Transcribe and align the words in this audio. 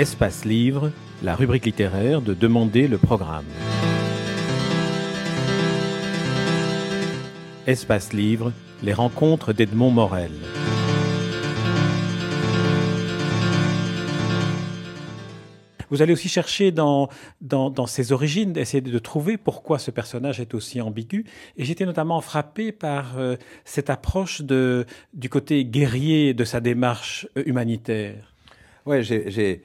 Espace 0.00 0.46
Livre, 0.46 0.92
la 1.22 1.34
rubrique 1.36 1.66
littéraire 1.66 2.22
de 2.22 2.32
Demander 2.32 2.88
le 2.88 2.96
programme. 2.96 3.44
Espace 7.66 8.14
Livre, 8.14 8.50
les 8.82 8.94
rencontres 8.94 9.52
d'Edmond 9.52 9.90
Morel. 9.90 10.30
Vous 15.90 16.00
allez 16.00 16.14
aussi 16.14 16.30
chercher 16.30 16.72
dans, 16.72 17.10
dans, 17.42 17.86
ses 17.86 18.12
origines, 18.12 18.56
essayer 18.56 18.80
de 18.80 18.98
trouver 18.98 19.36
pourquoi 19.36 19.78
ce 19.78 19.90
personnage 19.90 20.40
est 20.40 20.54
aussi 20.54 20.80
ambigu. 20.80 21.26
Et 21.58 21.66
j'étais 21.66 21.84
notamment 21.84 22.22
frappé 22.22 22.72
par 22.72 23.18
euh, 23.18 23.36
cette 23.66 23.90
approche 23.90 24.40
de, 24.40 24.86
du 25.12 25.28
côté 25.28 25.66
guerrier 25.66 26.32
de 26.32 26.44
sa 26.44 26.60
démarche 26.60 27.28
euh, 27.36 27.42
humanitaire. 27.44 28.32
Oui, 28.86 29.02
j'ai 29.02 29.62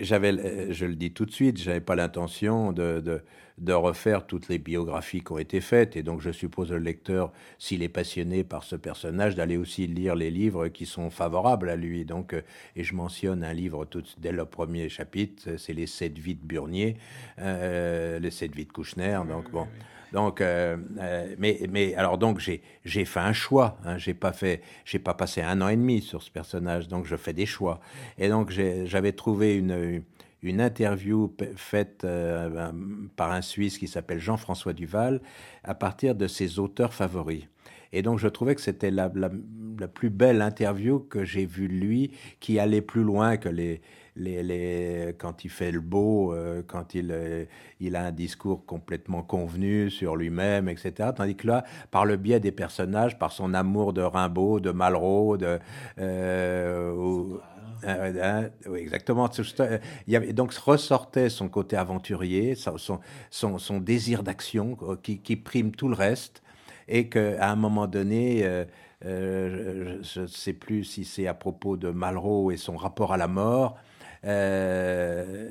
j'avais, 0.00 0.32
euh, 0.32 0.72
je 0.72 0.86
le 0.86 0.94
dis 0.94 1.12
tout 1.12 1.26
de 1.26 1.30
suite, 1.30 1.58
j'avais 1.58 1.80
pas 1.80 1.94
l'intention 1.94 2.72
de, 2.72 3.00
de, 3.00 3.22
de, 3.58 3.72
refaire 3.72 4.26
toutes 4.26 4.48
les 4.48 4.58
biographies 4.58 5.22
qui 5.22 5.32
ont 5.32 5.38
été 5.38 5.60
faites, 5.60 5.96
et 5.96 6.02
donc 6.02 6.20
je 6.20 6.30
suppose 6.30 6.70
le 6.72 6.78
lecteur, 6.78 7.32
s'il 7.58 7.82
est 7.82 7.88
passionné 7.88 8.44
par 8.44 8.64
ce 8.64 8.76
personnage, 8.76 9.34
d'aller 9.34 9.56
aussi 9.56 9.86
lire 9.86 10.14
les 10.14 10.30
livres 10.30 10.68
qui 10.68 10.86
sont 10.86 11.10
favorables 11.10 11.68
à 11.68 11.76
lui. 11.76 12.04
Donc, 12.04 12.32
euh, 12.32 12.40
et 12.76 12.84
je 12.84 12.94
mentionne 12.94 13.44
un 13.44 13.52
livre 13.52 13.84
tout, 13.84 14.04
dès 14.18 14.32
le 14.32 14.44
premier 14.44 14.88
chapitre, 14.88 15.56
c'est 15.58 15.74
les 15.74 15.86
sept 15.86 16.18
vies 16.18 16.36
de 16.36 16.44
Burnier, 16.44 16.96
euh, 17.38 18.18
les 18.18 18.30
sept 18.30 18.54
vies 18.54 18.66
de 18.66 18.72
Kouchner. 18.72 19.20
Donc 19.28 19.50
bon. 19.50 19.66
Donc, 20.14 20.40
euh, 20.40 20.76
euh, 21.00 21.34
mais, 21.38 21.58
mais 21.68 21.96
alors 21.96 22.18
donc 22.18 22.38
j'ai 22.38 23.04
fait 23.04 23.20
un 23.20 23.32
choix. 23.32 23.78
Hein, 23.84 23.98
j'ai 23.98 24.14
pas 24.14 24.32
fait, 24.32 24.62
j'ai 24.84 25.00
pas 25.00 25.12
passé 25.12 25.42
un 25.42 25.60
an 25.60 25.66
et 25.66 25.76
demi 25.76 26.00
sur 26.02 26.22
ce 26.22 26.30
personnage. 26.30 26.86
Donc 26.86 27.04
je 27.04 27.16
fais 27.16 27.32
des 27.32 27.46
choix. 27.46 27.80
Et 28.16 28.28
donc 28.28 28.52
j'avais 28.52 29.12
trouvé 29.12 29.56
une 29.56 30.04
une 30.42 30.60
interview 30.60 31.34
faite 31.56 32.02
euh, 32.04 32.70
par 33.16 33.32
un 33.32 33.40
Suisse 33.40 33.78
qui 33.78 33.88
s'appelle 33.88 34.20
Jean-François 34.20 34.74
Duval 34.74 35.22
à 35.64 35.74
partir 35.74 36.14
de 36.14 36.28
ses 36.28 36.58
auteurs 36.58 36.92
favoris. 36.92 37.44
Et 37.92 38.02
donc 38.02 38.18
je 38.18 38.28
trouvais 38.28 38.54
que 38.54 38.60
c'était 38.60 38.90
la, 38.90 39.10
la, 39.14 39.88
plus 39.88 40.10
belle 40.10 40.42
interview 40.42 41.00
que 41.00 41.24
j'ai 41.24 41.46
vue 41.46 41.68
de 41.68 41.74
lui, 41.74 42.10
qui 42.40 42.58
allait 42.58 42.82
plus 42.82 43.02
loin 43.02 43.36
que 43.38 43.48
les, 43.48 43.80
les, 44.16 44.42
les, 44.42 45.14
quand 45.18 45.44
il 45.44 45.50
fait 45.50 45.72
le 45.72 45.80
beau, 45.80 46.32
euh, 46.32 46.62
quand 46.66 46.94
il, 46.94 47.10
euh, 47.10 47.44
il 47.80 47.96
a 47.96 48.04
un 48.04 48.12
discours 48.12 48.64
complètement 48.64 49.22
convenu 49.22 49.90
sur 49.90 50.16
lui-même, 50.16 50.68
etc. 50.68 51.10
Tandis 51.16 51.36
que 51.36 51.48
là, 51.48 51.64
par 51.90 52.04
le 52.04 52.16
biais 52.16 52.40
des 52.40 52.52
personnages, 52.52 53.18
par 53.18 53.32
son 53.32 53.54
amour 53.54 53.92
de 53.92 54.02
Rimbaud, 54.02 54.60
de 54.60 54.70
Malraux, 54.70 55.36
de... 55.36 55.58
Euh, 55.98 57.26
hein, 57.82 58.48
oui, 58.66 58.78
exactement. 58.78 59.28
Il 60.06 60.12
y 60.12 60.16
avait, 60.16 60.32
donc 60.32 60.52
ressortait 60.54 61.28
son 61.28 61.48
côté 61.48 61.76
aventurier, 61.76 62.54
son, 62.54 63.00
son, 63.30 63.58
son 63.58 63.80
désir 63.80 64.22
d'action 64.22 64.76
qui, 65.02 65.18
qui, 65.18 65.36
prime 65.36 65.72
tout 65.72 65.88
le 65.88 65.94
reste, 65.94 66.42
et 66.86 67.08
qu'à 67.08 67.50
un 67.50 67.56
moment 67.56 67.88
donné, 67.88 68.64
je 69.02 70.20
ne 70.20 70.26
sais 70.26 70.52
plus 70.52 70.84
si 70.84 71.04
c'est 71.04 71.26
à 71.26 71.34
propos 71.34 71.76
de 71.76 71.90
Malraux 71.90 72.52
et 72.52 72.56
son 72.56 72.76
rapport 72.76 73.12
à 73.12 73.16
la 73.16 73.28
mort, 73.28 73.76
euh, 74.26 75.48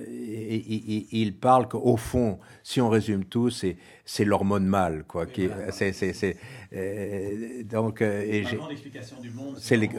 il, 1.12 1.36
parle 1.36 1.68
qu'au 1.68 1.98
fond, 1.98 2.40
si 2.64 2.82
on 2.82 2.90
résume 2.90 3.26
tout, 3.26 3.50
c'est 3.50 3.78
c'est 4.06 4.26
l'hormone 4.26 4.66
mâle, 4.66 5.06
quoi. 5.08 5.26
Qui, 5.26 5.50
c'est, 5.72 5.94
c'est, 5.94 6.12
c'est, 6.14 6.36
euh, 6.74 7.64
donc, 7.64 8.02
euh, 8.02 8.22
et 8.22 8.44
j'ai. 8.44 8.60
du 9.22 9.30
monde. 9.32 9.56
C'est 9.58 9.78
les, 9.78 9.90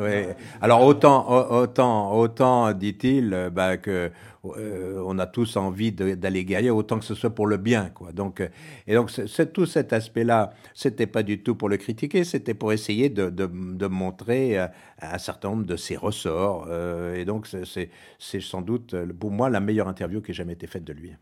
ouais. 0.00 0.36
Alors 0.60 0.84
autant, 0.84 1.52
autant, 1.52 2.16
autant, 2.16 2.72
dit-il, 2.72 3.32
euh, 3.32 3.50
bah, 3.50 3.76
que 3.76 4.10
euh, 4.44 5.02
on 5.06 5.18
a 5.20 5.26
tous 5.26 5.56
envie 5.56 5.92
d'aller 5.92 6.44
guerrier, 6.44 6.70
autant 6.70 6.98
que 6.98 7.04
ce 7.04 7.14
soit 7.14 7.30
pour 7.30 7.46
le 7.46 7.56
bien, 7.56 7.90
quoi. 7.90 8.12
Donc, 8.12 8.42
et 8.86 8.94
donc, 8.94 9.10
c'est, 9.10 9.52
tout 9.52 9.66
cet 9.66 9.92
aspect-là, 9.92 10.50
c'était 10.74 11.06
pas 11.06 11.22
du 11.22 11.42
tout 11.42 11.54
pour 11.54 11.68
le 11.68 11.76
critiquer, 11.76 12.24
c'était 12.24 12.54
pour 12.54 12.72
essayer 12.72 13.10
de, 13.10 13.30
de, 13.30 13.46
de 13.46 13.86
montrer 13.86 14.58
un 14.58 15.18
certain 15.18 15.50
nombre 15.50 15.66
de 15.66 15.76
ses 15.76 15.96
ressorts. 15.96 16.68
et 17.14 17.24
donc, 17.24 17.46
c'est, 17.46 17.90
c'est 18.18 18.40
sans 18.40 18.62
doute, 18.62 18.94
pour 19.18 19.30
moi, 19.30 19.50
la 19.50 19.60
meilleure 19.60 19.88
interview 19.88 20.20
qui 20.20 20.32
ait 20.32 20.34
jamais 20.34 20.54
été 20.54 20.66
faite 20.66 20.84
de 20.84 20.92
lui. 20.92 21.12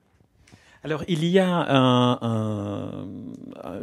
Alors, 0.84 1.03
il 1.09 1.25
y 1.25 1.39
a 1.39 1.49
un, 1.49 3.09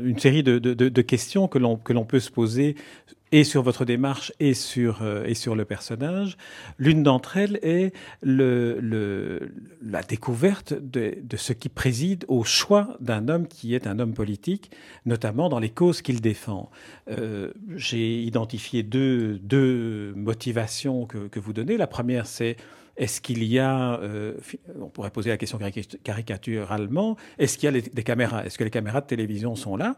une 0.03 0.19
série 0.19 0.43
de, 0.43 0.59
de, 0.59 0.73
de 0.73 1.01
questions 1.01 1.47
que 1.47 1.57
l'on, 1.57 2.05
peut 2.05 2.19
se 2.19 2.29
poser 2.29 2.75
et 3.31 3.43
sur 3.43 3.63
votre 3.63 3.85
démarche 3.85 4.31
et 4.39 4.53
sur, 4.53 5.01
euh, 5.01 5.23
et 5.25 5.33
sur 5.33 5.55
le 5.55 5.65
personnage. 5.65 6.37
L'une 6.77 7.01
d'entre 7.01 7.37
elles 7.37 7.57
est 7.63 7.91
le, 8.21 8.77
le, 8.79 9.51
la 9.81 10.03
découverte 10.03 10.73
de, 10.73 11.15
de, 11.23 11.37
ce 11.37 11.53
qui 11.53 11.69
préside 11.69 12.23
au 12.27 12.43
choix 12.43 12.97
d'un 12.99 13.29
homme 13.29 13.47
qui 13.47 13.73
est 13.73 13.87
un 13.87 13.97
homme 13.97 14.13
politique, 14.13 14.69
notamment 15.07 15.49
dans 15.49 15.59
les 15.59 15.69
causes 15.71 16.03
qu'il 16.03 16.21
défend. 16.21 16.69
Euh, 17.09 17.51
J'ai 17.77 18.21
identifié 18.21 18.83
deux, 18.83 19.39
deux 19.39 20.13
motivations 20.15 21.07
que, 21.07 21.29
que 21.29 21.39
vous 21.39 21.53
donnez. 21.53 21.77
La 21.77 21.87
première, 21.87 22.27
c'est 22.27 22.57
est-ce 23.01 23.19
qu'il 23.19 23.43
y 23.43 23.57
a, 23.57 23.99
euh, 23.99 24.35
on 24.79 24.87
pourrait 24.87 25.09
poser 25.09 25.31
la 25.31 25.37
question 25.37 25.59
caricaturalement, 26.03 27.17
est-ce 27.39 27.57
qu'il 27.57 27.73
y 27.73 27.75
a 27.75 27.81
des 27.81 28.03
caméras? 28.03 28.45
Est-ce 28.45 28.59
que 28.59 28.63
les 28.63 28.69
caméras 28.69 29.01
de 29.01 29.07
télévision 29.07 29.55
sont 29.55 29.75
là? 29.75 29.95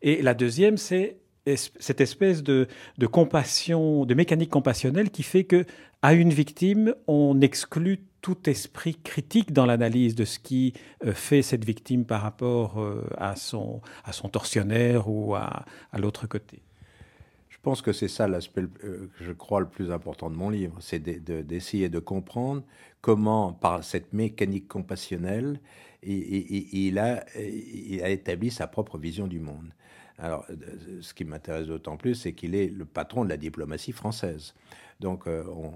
Et 0.00 0.22
la 0.22 0.32
deuxième, 0.32 0.78
c'est 0.78 1.18
cette 1.54 2.00
espèce 2.00 2.42
de, 2.42 2.66
compassion, 3.12 4.06
de 4.06 4.14
mécanique 4.14 4.48
compassionnelle 4.48 5.10
qui 5.10 5.22
fait 5.22 5.44
que 5.44 5.66
à 6.00 6.14
une 6.14 6.30
victime, 6.30 6.94
on 7.06 7.42
exclut 7.42 8.00
tout 8.22 8.48
esprit 8.48 8.96
critique 8.96 9.52
dans 9.52 9.66
l'analyse 9.66 10.14
de 10.14 10.24
ce 10.24 10.38
qui 10.38 10.72
euh, 11.04 11.12
fait 11.12 11.42
cette 11.42 11.64
victime 11.64 12.06
par 12.06 12.22
rapport 12.22 12.80
euh, 12.80 13.06
à 13.18 13.36
son, 13.36 13.82
tortionnaire 14.32 15.10
ou 15.10 15.34
à 15.34 15.64
l'autre 15.98 16.26
côté. 16.26 16.62
Je 17.56 17.60
pense 17.62 17.82
que 17.82 17.92
c'est 17.92 18.08
ça 18.08 18.28
l'aspect 18.28 18.62
euh, 18.84 19.08
que 19.18 19.24
je 19.24 19.32
crois 19.32 19.60
le 19.60 19.68
plus 19.68 19.90
important 19.90 20.30
de 20.30 20.36
mon 20.36 20.50
livre, 20.50 20.76
c'est 20.80 21.00
d'essayer 21.00 21.88
de, 21.88 21.98
comprendre 21.98 22.62
comment, 23.00 23.52
par 23.52 23.82
cette 23.82 24.12
mécanique 24.12 24.68
compassionnelle, 24.68 25.60
il, 26.02 26.98
a, 26.98 27.24
établi 28.08 28.50
sa 28.50 28.66
propre 28.66 28.98
vision 28.98 29.26
du 29.26 29.40
monde. 29.40 29.70
Alors, 30.18 30.46
euh, 30.50 31.00
ce 31.00 31.12
qui 31.12 31.24
m'intéresse 31.24 31.66
d'autant 31.66 31.96
plus, 31.96 32.14
c'est 32.14 32.32
qu'il 32.32 32.54
est 32.54 32.68
le 32.68 32.84
patron 32.84 33.24
de 33.24 33.30
la 33.30 33.36
diplomatie 33.36 33.92
française. 33.92 34.54
Donc, 35.00 35.26
euh, 35.26 35.44
on, 35.48 35.72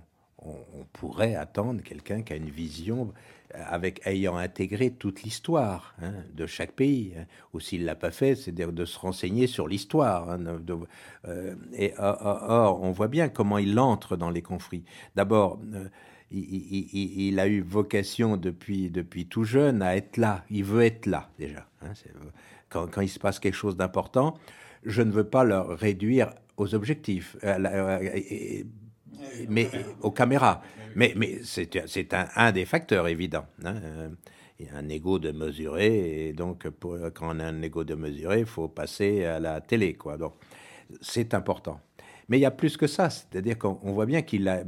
pourrait 0.93 1.35
attendre 1.35 1.83
quelqu'un 1.83 2.23
qui 2.23 2.33
a 2.33 2.37
une 2.37 2.51
vision 2.51 3.13
avec 3.55 4.01
ayant 4.07 4.37
intégré 4.37 4.91
toute 4.91 5.23
l'histoire 5.23 5.95
hein, 6.01 6.13
de 6.35 6.47
chaque 6.47 6.73
pays. 6.73 7.13
Hein. 7.19 7.25
Ou 7.53 7.61
s'il 7.61 7.85
l'a 7.85 7.95
pas 7.95 8.11
fait, 8.11 8.37
c'est 8.37 8.53
de, 8.53 8.85
se 8.85 8.99
renseigner 8.99 9.47
sur 9.47 9.67
l'histoire. 9.67 10.31
Hein, 10.31 10.41
euh, 11.27 11.55
et 11.73 11.93
or, 11.99 12.81
on 12.83 12.93
voit 12.93 13.09
bien 13.09 13.29
comment 13.29 13.59
il 13.59 13.79
entre 13.79 14.17
dans 14.17 14.31
les 14.31 14.43
conflits. 14.43 14.85
D'abord. 15.17 15.59
il, 16.31 17.41
a 17.41 17.49
eu 17.49 17.61
vocation 17.61 18.37
depuis, 18.37 18.91
depuis 18.91 19.27
tout 19.27 19.45
jeune 19.45 19.83
à 19.83 19.97
être 19.97 20.17
là. 20.17 20.45
Il 20.51 20.65
veut 20.65 20.83
être 20.83 21.07
là 21.07 21.29
déjà. 21.39 21.67
Quand, 22.69 23.01
il 23.01 23.09
se 23.09 23.19
passe 23.19 23.41
quelque 23.41 23.55
chose 23.55 23.77
d'important, 23.77 24.39
je 24.85 25.03
ne 25.03 25.11
veux 25.11 25.25
pas 25.25 25.43
le 25.43 25.59
réduire 25.61 26.33
aux 26.57 26.75
objectifs, 26.75 27.37
euh, 27.43 27.59
euh, 27.65 28.63
mais 29.49 29.69
aux 30.01 30.11
caméras. 30.11 30.63
Mais, 30.97 31.13
mais 31.17 31.41
c'est 31.43 32.15
un, 32.15 32.29
un, 32.35 32.53
des 32.53 32.65
facteurs 32.65 33.07
évidents. 33.09 33.47
Hein. 33.65 33.75
Il 34.59 34.67
y 34.67 34.69
a 34.69 34.77
un 34.77 34.89
ego 34.89 35.19
de 35.19 35.31
mesurer, 35.31 36.29
et 36.29 36.33
donc 36.33 36.67
quand 36.81 37.35
on 37.35 37.41
a 37.41 37.45
un 37.45 37.63
ego 37.63 37.85
de 37.85 37.95
mesurer, 37.95 38.41
il 38.41 38.47
faut 38.47 38.69
passer 38.69 39.25
à 39.25 39.41
la 39.41 39.61
télé. 39.61 39.95
Quoi. 39.95 40.19
Donc 40.19 40.35
c'est 41.01 41.33
important. 41.35 41.81
Mais 42.29 42.39
il 42.39 42.43
y 42.43 42.47
a 42.47 42.51
plus 42.51 42.77
que 42.77 42.87
ça, 42.87 43.11
c'est-à-dire 43.11 43.59
qu'on 43.59 43.93
voit 43.93 44.07
bien 44.07 44.23
qu'il 44.23 44.49
a 44.49 44.65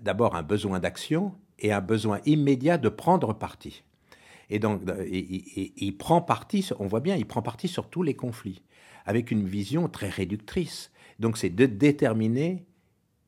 d'abord 0.00 0.36
un 0.36 0.42
besoin 0.42 0.78
d'action 0.78 1.34
et 1.58 1.72
un 1.72 1.80
besoin 1.80 2.20
immédiat 2.26 2.78
de 2.78 2.88
prendre 2.88 3.32
parti. 3.32 3.82
Et 4.50 4.58
donc, 4.58 4.82
euh, 4.88 5.06
il, 5.08 5.96
prend 5.96 6.20
parti, 6.20 6.68
on 6.78 6.86
voit 6.86 7.00
bien, 7.00 7.16
il 7.16 7.26
prend 7.26 7.42
parti 7.42 7.68
sur 7.68 7.88
tous 7.88 8.02
les 8.02 8.14
conflits, 8.14 8.62
avec 9.06 9.30
une 9.30 9.46
vision 9.46 9.88
très 9.88 10.08
réductrice. 10.08 10.90
Donc, 11.20 11.38
c'est 11.38 11.50
de 11.50 11.66
déterminer 11.66 12.66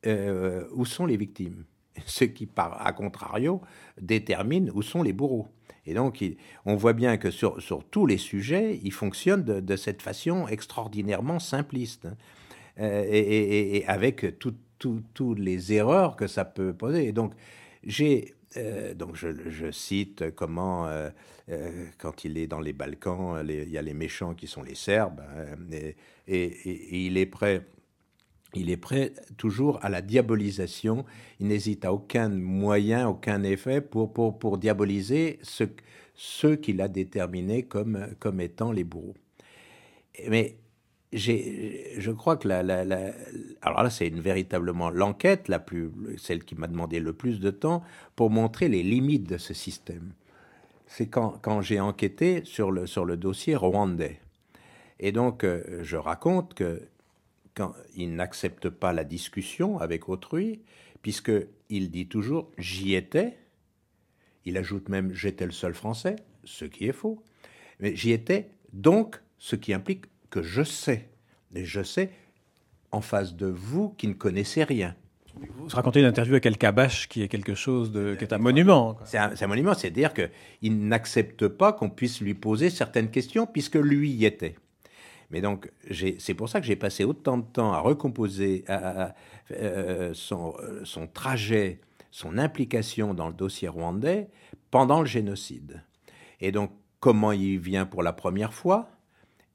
euh, 0.05 0.65
où 0.73 0.85
sont 0.85 1.05
les 1.05 1.17
victimes. 1.17 1.63
Ce 2.05 2.23
qui, 2.25 2.45
par, 2.45 2.85
à 2.85 2.91
contrario, 2.93 3.61
détermine 4.01 4.71
où 4.73 4.81
sont 4.81 5.03
les 5.03 5.13
bourreaux. 5.13 5.47
Et 5.85 5.93
donc, 5.93 6.23
on 6.65 6.75
voit 6.75 6.93
bien 6.93 7.17
que 7.17 7.29
sur, 7.29 7.59
tous 7.91 8.05
les 8.05 8.17
sujets, 8.17 8.79
il 8.83 8.93
fonctionne 8.93 9.43
de, 9.43 9.75
cette 9.75 10.01
façon 10.01 10.47
extraordinairement 10.47 11.39
simpliste, 11.39 12.05
hein. 12.05 12.15
euh, 12.79 13.03
et, 13.09 13.83
avec 13.87 14.39
toutes 14.39 15.37
les 15.37 15.73
erreurs 15.73 16.15
que 16.15 16.27
ça 16.27 16.45
peut 16.45 16.73
poser. 16.73 17.07
Et 17.07 17.11
donc, 17.11 17.33
j'ai 17.83 18.33
euh, 18.55 18.93
donc 18.93 19.15
je, 19.15 19.71
cite 19.71 20.31
comment, 20.35 20.87
quand 21.97 22.23
il 22.23 22.37
est 22.37 22.47
dans 22.47 22.61
les 22.61 22.73
Balkans, 22.73 23.43
il 23.47 23.69
y 23.69 23.77
a 23.77 23.81
les 23.81 23.93
méchants 23.93 24.33
qui 24.35 24.47
sont 24.47 24.63
les 24.63 24.75
Serbes, 24.75 25.21
hein, 25.35 25.55
et, 26.27 27.05
il 27.05 27.17
est 27.17 27.25
prêt 27.25 27.65
il 28.55 28.69
est 28.69 28.77
prêt 28.77 29.13
toujours 29.37 29.79
à 29.83 29.89
la 29.89 30.01
diabolisation. 30.01 31.05
Il 31.39 31.47
n'hésite 31.47 31.85
à 31.85 31.93
aucun 31.93 32.29
moyen, 32.29 33.07
aucun 33.07 33.43
effet 33.43 33.81
pour, 33.81 34.13
pour, 34.13 34.57
diaboliser 34.57 35.39
ce, 35.41 35.63
ceux 36.15 36.55
qu'il 36.55 36.81
a 36.81 36.87
déterminés 36.87 37.63
comme, 37.63 38.07
comme 38.19 38.39
étant 38.39 38.71
les 38.71 38.83
bourreaux. 38.83 39.15
Mais 40.29 40.57
je 41.13 42.11
crois 42.11 42.37
que 42.37 42.47
la, 42.47 42.59
alors 43.61 43.83
là, 43.83 43.89
c'est 43.89 44.09
véritablement 44.09 44.89
l'enquête 44.89 45.47
la 45.47 45.59
plus, 45.59 45.91
celle 46.17 46.43
qui 46.43 46.55
m'a 46.55 46.67
demandé 46.67 46.99
le 46.99 47.13
plus 47.13 47.39
de 47.39 47.51
temps 47.51 47.83
pour 48.15 48.29
montrer 48.29 48.67
les 48.67 48.83
limites 48.83 49.29
de 49.29 49.37
ce 49.37 49.53
système. 49.53 50.13
C'est 50.87 51.07
quand, 51.07 51.39
quand 51.41 51.61
j'ai 51.61 51.79
enquêté 51.79 52.41
sur 52.45 52.71
le, 52.71 52.85
sur 52.85 53.05
le 53.05 53.17
dossier 53.17 53.55
rwandais. 53.55 54.19
Et 54.99 55.11
donc, 55.11 55.43
euh, 55.43 55.79
je 55.81 55.97
raconte 55.97 56.53
que 56.53 56.81
quand 57.55 57.73
il 57.95 58.15
n'accepte 58.15 58.69
pas 58.69 58.93
la 58.93 59.03
discussion 59.03 59.79
avec 59.79 60.09
autrui, 60.09 60.61
puisque 61.01 61.31
il 61.69 61.91
dit 61.91 62.07
toujours 62.07 62.51
j'y 62.57 62.95
étais. 62.95 63.37
Il 64.45 64.57
ajoute 64.57 64.89
même 64.89 65.13
j'étais 65.13 65.45
le 65.45 65.51
seul 65.51 65.73
Français, 65.73 66.15
ce 66.43 66.65
qui 66.65 66.87
est 66.87 66.93
faux. 66.93 67.23
Mais 67.79 67.95
j'y 67.95 68.11
étais, 68.11 68.49
donc, 68.71 69.21
ce 69.37 69.55
qui 69.55 69.73
implique 69.73 70.05
que 70.29 70.41
je 70.41 70.63
sais. 70.63 71.09
Et 71.55 71.65
je 71.65 71.83
sais 71.83 72.11
en 72.91 73.01
face 73.01 73.35
de 73.35 73.47
vous 73.47 73.89
qui 73.89 74.07
ne 74.07 74.13
connaissez 74.13 74.63
rien. 74.63 74.95
Vous 75.35 75.67
racontez 75.67 75.99
une 75.99 76.05
interview 76.05 76.33
avec 76.33 76.45
El 76.45 76.57
Kabash 76.57 77.09
qui 77.09 77.23
est 77.23 77.27
quelque 77.27 77.55
chose 77.55 77.91
de, 77.91 78.15
qui 78.15 78.23
est 78.23 78.33
un 78.33 78.37
monument. 78.37 78.97
C'est 79.03 79.17
un, 79.17 79.33
un, 79.39 79.47
monument, 79.47 79.73
c'est-à-dire 79.73 80.13
qu'il 80.13 80.87
n'accepte 80.87 81.47
pas 81.47 81.73
qu'on 81.73 81.89
puisse 81.89 82.21
lui 82.21 82.35
poser 82.35 82.69
certaines 82.69 83.09
questions 83.09 83.47
puisque 83.47 83.75
lui 83.75 84.11
y 84.11 84.25
était. 84.25 84.55
Mais 85.33 85.41
donc, 85.41 85.71
c'est 85.89 86.35
pour 86.35 86.47
ça 86.47 86.61
que 86.61 86.67
j'ai 86.67 86.75
passé 86.75 87.03
autant 87.03 87.39
de 87.39 87.43
temps 87.43 87.73
à 87.73 87.79
recomposer 87.79 88.65
euh, 88.69 90.13
son, 90.13 90.53
son, 90.83 91.07
trajet, 91.07 91.81
son 92.11 92.37
implication 92.37 93.15
dans 93.15 93.29
le 93.29 93.33
dossier 93.33 93.67
rwandais 93.67 94.29
pendant 94.69 94.99
le 94.99 95.07
génocide. 95.07 95.83
Et 96.39 96.51
donc, 96.51 96.69
comment 96.99 97.31
il 97.31 97.57
vient 97.57 97.87
pour 97.87 98.03
la 98.03 98.13
première 98.13 98.53
fois 98.53 98.91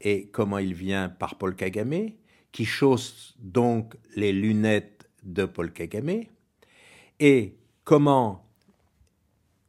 et 0.01 0.27
comment 0.27 0.57
il 0.57 0.73
vient 0.73 1.07
par 1.07 1.35
Paul 1.37 1.55
Kagame, 1.55 2.09
qui 2.51 2.65
chausse 2.65 3.35
donc 3.39 3.95
les 4.17 4.33
lunettes 4.33 5.09
de 5.23 5.45
Paul 5.45 5.71
Kagame, 5.71 6.23
et 7.21 7.55
comment 7.85 8.45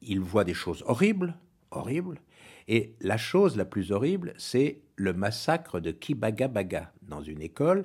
il 0.03 0.19
voit 0.19 0.45
des 0.45 0.55
choses 0.55 0.83
horribles, 0.89 1.37
horribles, 1.71 2.21
et 2.71 2.95
la 3.01 3.17
chose 3.17 3.57
la 3.57 3.65
plus 3.65 3.91
horrible, 3.91 4.33
c'est 4.39 4.79
le 4.95 5.13
massacre 5.13 5.81
de 5.81 5.91
Kibagabaga 5.91 6.93
dans 7.03 7.21
une 7.21 7.43
école. 7.43 7.85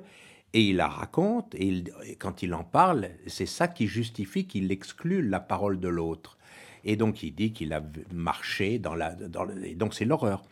Et 0.52 0.62
il 0.62 0.76
la 0.76 0.86
raconte, 0.86 1.56
et, 1.56 1.82
quand 2.20 2.42
il 2.42 2.54
en 2.54 2.62
parle, 2.62 3.10
c'est 3.26 3.46
ça 3.46 3.66
qui 3.66 3.88
justifie 3.88 4.46
qu'il 4.46 4.70
exclut 4.70 5.28
la 5.28 5.40
parole 5.40 5.80
de 5.80 5.88
l'autre. 5.88 6.38
Et 6.84 6.94
donc 6.94 7.24
il 7.24 7.34
dit 7.34 7.52
qu'il 7.52 7.72
a 7.72 7.82
marché 8.14 8.78
dans 8.78 8.94
la... 8.94 9.16
Et 9.64 9.74
donc 9.74 9.92
c'est 9.92 10.04
l'horreur. 10.04 10.44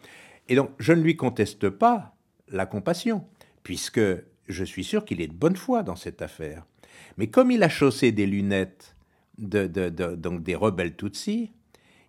Et 0.49 0.57
donc 0.57 0.71
je 0.81 0.93
ne 0.93 1.01
lui 1.01 1.17
conteste 1.17 1.71
pas 1.71 2.17
la 2.49 2.67
compassion, 2.67 3.25
puisque 3.63 4.01
je 4.49 4.65
suis 4.65 4.83
sûr 4.83 5.05
qu'il 5.05 5.21
est 5.21 5.29
de 5.29 5.33
bonne 5.33 5.57
foi 5.57 5.85
dans 5.85 5.97
cette 5.97 6.23
affaire. 6.23 6.67
Mais 7.19 7.29
comme 7.29 7.53
il 7.53 7.63
a 7.63 7.69
chaussé 7.69 8.11
des 8.11 8.27
lunettes 8.27 8.97
de, 9.39 9.69
donc 10.17 10.43
des 10.43 10.57
rebelles 10.57 10.97
Tutsis, 10.97 11.53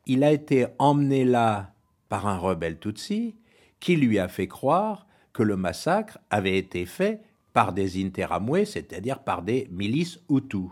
il 0.07 0.23
a 0.23 0.31
été 0.31 0.65
emmené 0.79 1.23
là 1.23 1.74
par 2.09 2.27
un 2.27 2.37
rebelle 2.37 2.79
Tutsi 2.79 3.35
qui 3.79 3.95
lui 3.95 4.19
a 4.19 4.27
fait 4.27 4.47
croire 4.47 5.05
que 5.33 5.43
le 5.43 5.57
massacre 5.57 6.17
avait 6.29 6.57
été 6.57 6.85
fait 6.85 7.21
par 7.53 7.73
des 7.73 8.03
interamoués, 8.03 8.65
c'est-à-dire 8.65 9.19
par 9.19 9.41
des 9.41 9.67
milices 9.71 10.19
Hutus. 10.29 10.71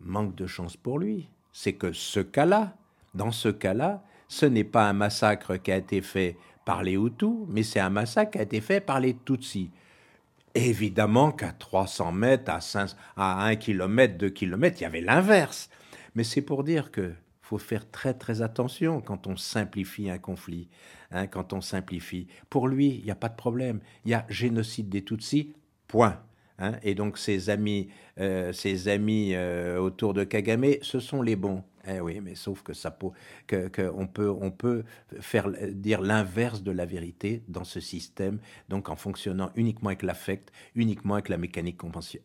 Manque 0.00 0.34
de 0.34 0.46
chance 0.46 0.76
pour 0.76 0.98
lui, 0.98 1.28
c'est 1.52 1.72
que 1.72 1.92
ce 1.92 2.20
cas-là, 2.20 2.76
dans 3.14 3.32
ce 3.32 3.48
cas-là, 3.48 4.02
ce 4.28 4.46
n'est 4.46 4.64
pas 4.64 4.88
un 4.88 4.92
massacre 4.92 5.56
qui 5.56 5.72
a 5.72 5.76
été 5.76 6.02
fait 6.02 6.36
par 6.64 6.82
les 6.82 6.94
Hutus, 6.94 7.46
mais 7.48 7.62
c'est 7.62 7.80
un 7.80 7.90
massacre 7.90 8.32
qui 8.32 8.38
a 8.38 8.42
été 8.42 8.60
fait 8.60 8.80
par 8.80 9.00
les 9.00 9.16
Tutsis. 9.16 9.70
Évidemment 10.54 11.32
qu'à 11.32 11.52
300 11.52 12.12
mètres, 12.12 12.50
à, 12.50 12.60
5, 12.60 12.90
à 13.16 13.44
1 13.46 13.56
km, 13.56 14.18
2 14.18 14.30
km, 14.30 14.76
il 14.80 14.82
y 14.82 14.86
avait 14.86 15.00
l'inverse. 15.00 15.68
Mais 16.14 16.24
c'est 16.24 16.42
pour 16.42 16.64
dire 16.64 16.90
que 16.90 17.12
faut 17.48 17.56
faire 17.56 17.90
très 17.90 18.12
très 18.12 18.42
attention 18.42 19.00
quand 19.00 19.26
on 19.26 19.36
simplifie 19.36 20.10
un 20.10 20.18
conflit, 20.18 20.68
hein, 21.10 21.26
quand 21.26 21.54
on 21.54 21.62
simplifie. 21.62 22.26
Pour 22.50 22.68
lui, 22.68 22.96
il 22.98 23.04
n'y 23.04 23.10
a 23.10 23.14
pas 23.14 23.30
de 23.30 23.36
problème. 23.36 23.80
Il 24.04 24.10
y 24.10 24.14
a 24.14 24.26
génocide 24.28 24.90
des 24.90 25.02
Tutsis, 25.02 25.54
point. 25.86 26.20
Hein. 26.58 26.72
et 26.82 26.94
donc 26.94 27.18
ses 27.18 27.50
amis, 27.50 27.88
euh, 28.18 28.52
amis 28.86 29.34
euh, 29.34 29.78
autour 29.78 30.14
de 30.14 30.24
Kagame, 30.24 30.74
ce 30.82 31.00
sont 31.00 31.22
les 31.22 31.36
bons. 31.36 31.62
Eh 31.90 32.00
oui, 32.00 32.20
mais 32.22 32.34
sauf 32.34 32.62
que 32.62 32.74
ça 32.74 32.96
que, 33.46 33.68
que 33.68 33.90
on 33.96 34.06
peut 34.06 34.28
on 34.28 34.50
peut 34.50 34.84
faire 35.20 35.48
dire 35.72 36.02
l'inverse 36.02 36.62
de 36.62 36.70
la 36.70 36.84
vérité 36.84 37.42
dans 37.48 37.64
ce 37.64 37.80
système, 37.80 38.40
donc 38.68 38.90
en 38.90 38.96
fonctionnant 38.96 39.50
uniquement 39.56 39.88
avec 39.88 40.02
l'affect, 40.02 40.52
uniquement 40.74 41.14
avec 41.14 41.30
la 41.30 41.38
mécanique 41.38 41.78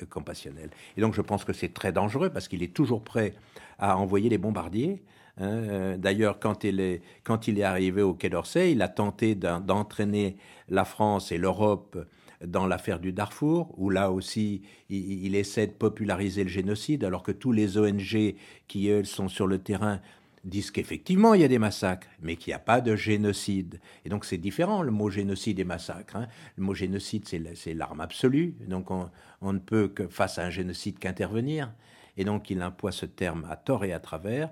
compassionnelle. 0.09 0.69
Et 0.97 1.01
donc 1.01 1.13
je 1.13 1.21
pense 1.21 1.45
que 1.45 1.53
c'est 1.53 1.73
très 1.73 1.93
dangereux 1.93 2.29
parce 2.29 2.49
qu'il 2.49 2.61
est 2.61 2.73
toujours 2.73 3.03
prêt 3.03 3.35
à 3.79 3.97
envoyer 3.97 4.29
les 4.29 4.37
bombardiers. 4.37 5.01
Hein. 5.37 5.45
Euh, 5.45 5.97
d'ailleurs, 5.97 6.39
quand, 6.39 6.63
il 6.63 6.79
est, 6.79 7.01
quand 7.23 7.47
il 7.47 7.59
est 7.59 7.63
arrivé 7.63 8.01
au 8.01 8.13
Quai 8.13 8.29
d'Orsay, 8.29 8.71
il 8.71 8.81
a 8.81 8.87
tenté 8.87 9.35
d'entraîner 9.35 10.37
la 10.69 10.85
France 10.85 11.31
et 11.31 11.37
l'Europe 11.37 11.97
dans 12.45 12.67
l'affaire 12.67 12.99
du 12.99 13.13
Darfour, 13.13 13.73
où 13.77 13.89
là 13.89 14.11
aussi 14.11 14.61
il, 14.89 15.35
essaie 15.35 15.67
de 15.67 15.71
populariser 15.71 16.43
le 16.43 16.49
génocide, 16.49 17.03
alors 17.03 17.23
que 17.23 17.31
tous 17.31 17.51
les 17.51 17.77
ONG 17.77 18.35
qui, 18.67 18.89
eux, 18.89 19.03
sont 19.03 19.27
sur 19.27 19.47
le 19.47 19.59
terrain 19.59 19.99
disent 20.43 20.71
qu'effectivement 20.71 21.33
il 21.33 21.41
y 21.41 21.45
a 21.45 21.47
des 21.47 21.59
massacres, 21.59 22.07
mais 22.21 22.35
qu'il 22.35 22.51
n'y 22.51 22.55
a 22.55 22.59
pas 22.59 22.81
de 22.81 22.95
génocide. 22.95 23.79
Et 24.03 24.09
donc 24.09 24.25
c'est 24.25 24.37
différent 24.37 24.81
le 24.81 24.91
mot 24.91 25.09
génocide 25.09 25.59
et 25.59 25.63
massacre. 25.63 26.17
Hein. 26.17 26.27
Le 26.57 26.63
mot 26.63 26.73
génocide 26.73 27.25
c'est 27.27 27.73
l'arme 27.73 28.01
absolue, 28.01 28.53
donc 28.67 28.91
on, 28.91 29.09
on, 29.41 29.53
ne 29.53 29.59
peut 29.59 29.87
que 29.87 30.07
face 30.07 30.37
à 30.39 30.43
un 30.43 30.49
génocide 30.49 30.99
qu'intervenir. 30.99 31.71
Et 32.17 32.25
donc 32.25 32.49
il 32.49 32.61
emploie 32.61 32.91
ce 32.91 33.05
terme 33.05 33.47
à 33.49 33.55
tort 33.55 33.85
et 33.85 33.93
à 33.93 33.99
travers 33.99 34.49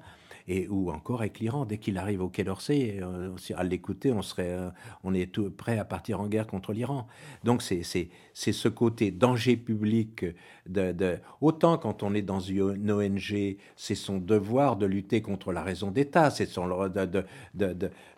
et 0.48 0.68
ou 0.68 0.92
encore 0.92 1.22
avec 1.22 1.40
l'Iran. 1.40 1.66
Dès 1.66 1.78
qu'il 1.78 1.98
arrive 1.98 2.22
au 2.22 2.30
Quai 2.30 2.44
d'Orsay, 2.44 3.00
euh, 3.02 3.36
à 3.56 3.64
l'écouter, 3.64 4.12
on 4.12 4.22
serait, 4.22 4.52
euh, 4.52 4.70
on 5.04 5.14
est 5.14 5.32
tout 5.32 5.50
prêt 5.52 5.78
à 5.78 5.86
partir 5.86 6.20
en 6.20 6.28
guerre 6.28 6.48
contre 6.48 6.74
l'Iran. 6.74 7.08
Donc 7.44 7.62
c'est 7.62 7.84
ce 8.34 8.68
côté 8.68 9.12
danger 9.12 9.58
public 9.58 10.26
de, 10.68 10.92
de, 10.92 11.18
autant 11.42 11.78
quand 11.78 12.04
on 12.04 12.14
est 12.14 12.22
dans 12.22 12.40
une 12.40 12.92
ONG, 12.92 13.58
c'est 13.76 13.96
son 13.96 14.18
devoir 14.18 14.76
de 14.76 14.86
lutter 14.86 15.22
contre 15.22 15.52
la 15.52 15.64
raison 15.64 15.92
d'État, 15.92 16.30
c'est 16.30 16.46
son 16.46 16.68
de, 16.68 17.28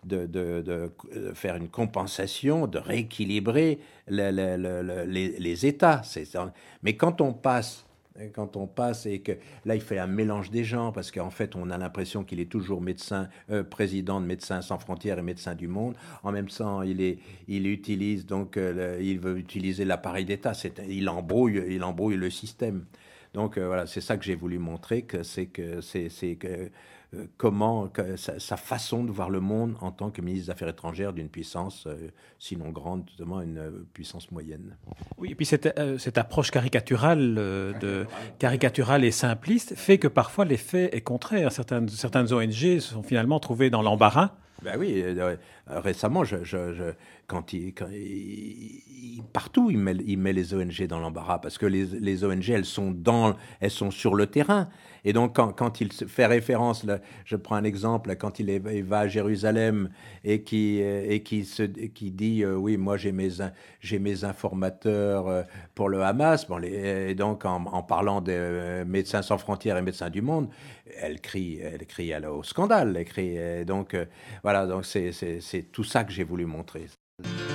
de, 0.04 0.92
faire 1.34 1.56
une 1.56 1.68
compensation, 1.68 2.66
de 2.66 2.78
rééquilibrer 2.78 3.78
les 4.08 5.66
États. 5.66 6.02
Mais 6.82 6.96
quand 6.96 7.20
on 7.20 7.32
passe 7.32 7.84
quand 8.32 8.56
on 8.56 8.66
passe 8.68 9.06
et 9.06 9.20
que 9.20 9.32
là 9.64 9.74
il 9.74 9.80
fait 9.80 9.98
un 9.98 10.06
mélange 10.06 10.50
des 10.50 10.62
gens 10.62 10.92
parce 10.92 11.10
qu'en 11.10 11.30
fait 11.30 11.56
on 11.56 11.68
a 11.70 11.78
l'impression 11.78 12.22
qu'il 12.22 12.38
est 12.38 12.50
toujours 12.50 12.80
médecin 12.80 13.28
euh, 13.50 13.64
président 13.64 14.20
de 14.20 14.26
Médecins 14.26 14.62
sans 14.62 14.78
frontières 14.78 15.18
et 15.18 15.22
Médecins 15.22 15.56
du 15.56 15.66
monde. 15.66 15.96
En 16.22 16.30
même 16.30 16.48
temps 16.48 16.82
il 16.82 17.00
est 17.00 17.18
il 17.48 17.66
utilise 17.66 18.24
donc 18.24 18.56
euh, 18.56 18.98
il 19.00 19.18
veut 19.18 19.36
utiliser 19.36 19.84
l'appareil 19.84 20.24
d'État. 20.24 20.52
Il 20.88 21.08
embrouille 21.08 21.64
il 21.68 21.82
embrouille 21.82 22.16
le 22.16 22.30
système. 22.30 22.84
Donc 23.32 23.58
euh, 23.58 23.66
voilà 23.66 23.86
c'est 23.86 24.00
ça 24.00 24.16
que 24.16 24.24
j'ai 24.24 24.36
voulu 24.36 24.58
montrer 24.58 25.02
que 25.02 25.24
c'est 25.24 25.46
que 25.46 25.80
c'est 25.80 26.36
que 26.36 26.70
comment 27.36 27.90
sa, 28.16 28.56
façon 28.56 29.04
de 29.04 29.10
voir 29.10 29.30
le 29.30 29.40
monde 29.40 29.76
en 29.80 29.90
tant 29.90 30.10
que 30.10 30.20
ministre 30.20 30.46
des 30.46 30.50
Affaires 30.50 30.68
étrangères 30.68 31.12
d'une 31.12 31.28
puissance, 31.28 31.86
euh, 31.86 32.08
sinon 32.38 32.70
grande, 32.70 33.04
justement 33.08 33.40
une 33.40 33.58
euh, 33.58 33.86
puissance 33.92 34.30
moyenne. 34.30 34.76
Oui, 35.18 35.30
et 35.30 35.34
puis 35.34 35.46
cette, 35.46 35.78
cette 35.98 36.18
approche 36.18 36.50
caricaturale, 36.50 37.34
de, 37.34 38.06
caricaturale 38.38 39.04
et 39.04 39.10
simpliste 39.10 39.74
fait 39.74 39.98
que 39.98 40.08
parfois 40.08 40.44
l'effet 40.44 40.96
est 40.96 41.00
contraire. 41.00 41.52
Certaines, 41.52 41.88
certaines 41.88 42.32
ONG 42.32 42.78
sont 42.78 43.02
finalement 43.02 43.40
trouvées 43.40 43.70
dans 43.70 43.82
l'embarras. 43.82 44.32
Ben 44.62 44.76
oui, 44.78 45.04
récemment, 45.66 46.24
je, 46.24 46.92
quand, 47.26 47.52
il, 47.52 47.72
partout, 49.32 49.70
il 49.70 49.78
met, 49.78 50.32
les 50.32 50.54
ONG 50.54 50.86
dans 50.86 50.98
l'embarras 50.98 51.38
parce 51.38 51.58
que 51.58 51.66
les, 51.66 52.24
ONG, 52.24 52.50
elles 52.50 52.64
sont, 52.64 52.90
dans, 52.90 53.36
elles 53.60 53.70
sont 53.70 53.90
sur 53.90 54.14
le 54.14 54.26
terrain. 54.26 54.68
Et 55.06 55.12
donc, 55.12 55.36
quand, 55.36 55.80
il 55.80 55.92
fait 55.92 56.26
référence, 56.26 56.86
je 57.24 57.36
prends 57.36 57.56
un 57.56 57.64
exemple, 57.64 58.16
quand 58.16 58.38
il, 58.38 58.58
va 58.82 59.00
à 59.00 59.08
Jérusalem 59.08 59.90
et 60.24 60.42
qui, 60.42 60.80
dit 62.12 62.42
euh, 62.42 62.54
Oui, 62.54 62.76
moi 62.78 62.96
j'ai 62.96 63.12
mes, 63.12 64.24
informateurs 64.24 65.28
euh, 65.28 65.42
pour 65.74 65.90
le 65.90 66.02
Hamas, 66.02 66.46
bon, 66.46 66.62
et 66.62 67.14
donc 67.14 67.44
en, 67.44 67.66
en, 67.66 67.82
parlant 67.82 68.22
des 68.22 68.32
euh, 68.34 68.84
Médecins 68.86 69.20
sans 69.20 69.36
frontières 69.36 69.76
et 69.76 69.82
Médecins 69.82 70.10
du 70.10 70.22
monde, 70.22 70.48
elle 70.98 71.20
crie, 71.20 71.58
elle 71.60 71.86
crie 71.86 72.14
au 72.26 72.42
scandale. 72.42 72.96
Elle 72.96 73.04
crie, 73.04 73.64
donc, 73.66 73.96
voilà, 74.42 74.66
donc 74.66 74.86
c'est 74.86 75.72
tout 75.72 75.84
ça 75.84 76.04
que 76.04 76.12
j'ai 76.12 76.24
voulu 76.24 76.46
montrer. 76.46 76.86
you. 77.22 77.53